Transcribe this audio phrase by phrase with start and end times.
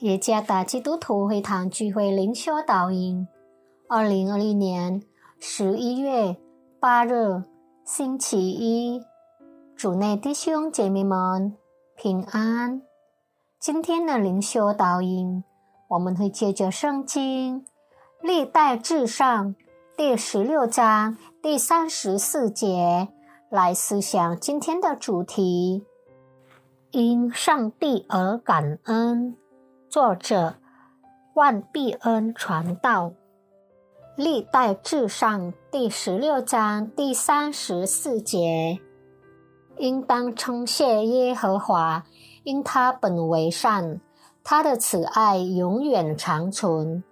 [0.00, 3.28] 耶加达基督徒会堂聚会灵修导引，
[3.88, 5.00] 二零二零年
[5.38, 6.36] 十一月
[6.80, 7.44] 八日
[7.84, 9.00] 星期一，
[9.76, 11.56] 主内弟兄姐妹们
[11.96, 12.82] 平安。
[13.60, 15.44] 今天的灵修导引，
[15.86, 17.60] 我们会借着圣经
[18.20, 19.54] 《历代至上》
[19.96, 23.08] 第十六章第三十四节
[23.48, 25.86] 来思想今天的主题：
[26.90, 29.36] 因上帝而感恩。
[29.94, 30.56] 作者
[31.34, 33.12] 万必恩传道，
[34.16, 38.80] 历代至上第十六章第三十四节，
[39.78, 42.02] 应当称谢耶和华，
[42.42, 44.00] 因他本为善，
[44.42, 47.04] 他的慈爱永远长存。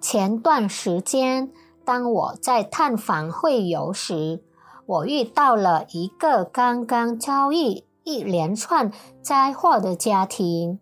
[0.00, 1.52] 前段时间，
[1.84, 4.42] 当我在探访会游时，
[4.86, 8.90] 我遇到了一个刚刚遭遇一连串
[9.20, 10.80] 灾祸的家庭。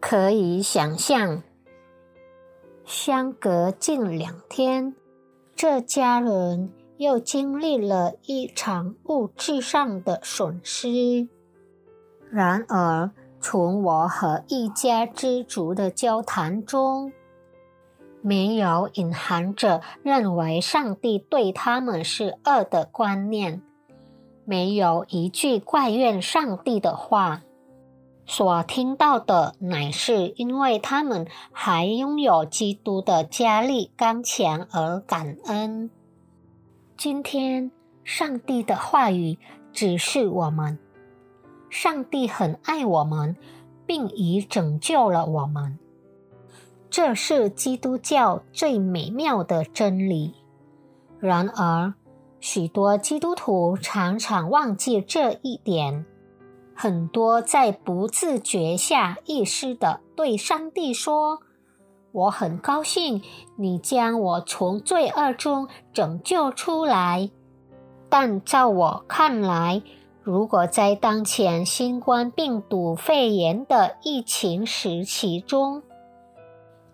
[0.00, 1.42] 可以想象，
[2.84, 4.94] 相隔近两天，
[5.54, 11.28] 这家人又经历了一场物质上的损失。
[12.30, 17.12] 然而，从我和一家之主的交谈中，
[18.22, 23.62] 没有隐含着认为上帝对他们是恶的观念，
[24.46, 27.42] 没有一句怪怨上帝的话。
[28.30, 35.90] 所听到的乃是因为他们还拥有基督的加力刚强而感恩。
[36.96, 37.72] 今天，
[38.04, 39.36] 上帝的话语
[39.72, 40.78] 指示我们：
[41.70, 43.34] 上帝很爱我们，
[43.84, 45.76] 并已拯救了我们。
[46.88, 50.34] 这是基督教最美妙的真理。
[51.18, 51.94] 然而，
[52.38, 56.06] 许多基督徒常常忘记这一点。
[56.82, 61.40] 很多在不自觉下意识的对上帝说
[62.10, 63.20] ：“我很高兴
[63.58, 67.28] 你将我从罪恶中拯救出来。”
[68.08, 69.82] 但在我看来，
[70.22, 75.82] 如果在当前新冠病毒肺炎的疫情时期中，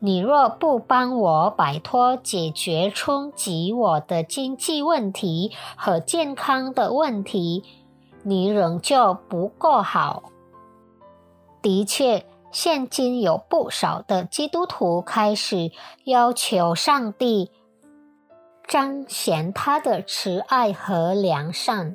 [0.00, 7.62] 你若不帮我摆脱解决冲击我的经济问题和健康的问题，
[8.28, 10.32] 你仍旧不够好。
[11.62, 15.70] 的确，现今有不少的基督徒开始
[16.03, 17.53] 要求上帝
[18.66, 21.94] 彰显他的慈爱和良善，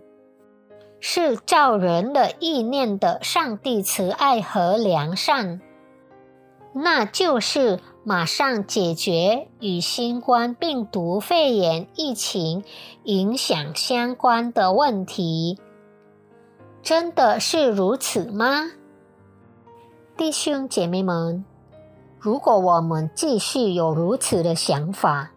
[1.02, 5.60] 是照人的意念的上帝慈爱和良善，
[6.74, 12.64] 那就是马上解决与新冠病毒肺炎疫情
[13.04, 15.60] 影响相关的问题。
[16.84, 18.72] 真的是如此吗，
[20.18, 21.46] 弟兄姐妹们？
[22.20, 25.32] 如果我们继续有如此的想法，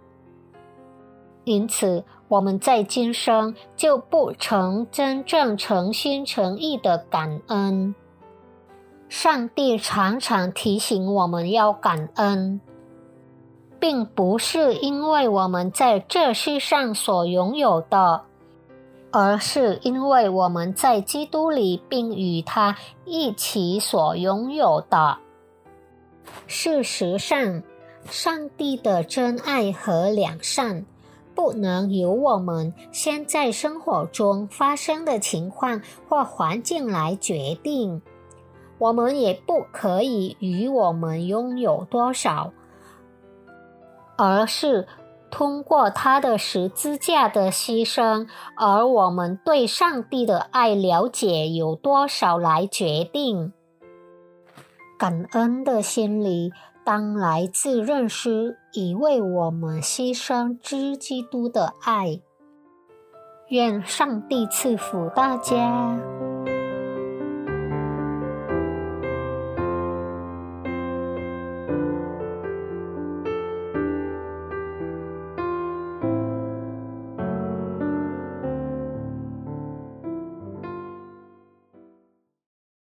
[1.45, 7.95] 因此我们在今生就不曾真正诚心诚意的感恩。
[9.11, 12.61] 上帝常常提醒我们要感恩，
[13.79, 18.23] 并不是因为我们在这世上所拥有的。
[19.17, 25.19] 而是因为我们在基督里，并与他一起所拥有的。
[26.49, 27.63] 事实上，
[28.07, 30.85] 上帝的真爱和良善
[31.33, 38.03] 不能由我们现在生活中发生的情况或环境来决定。
[38.79, 42.53] 我们也不可以与我们拥有多少，
[44.17, 44.89] 而是。
[45.35, 53.53] 通过他的十字架的牺牲，而我们对上帝的爱了解有多少来决定。
[54.97, 56.53] 感恩的心理
[56.85, 62.21] 当来自认识已为我们牺牲之基督的爱。
[63.49, 65.99] 愿上帝赐福大家。